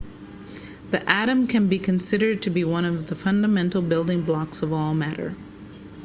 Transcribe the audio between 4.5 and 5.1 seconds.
of all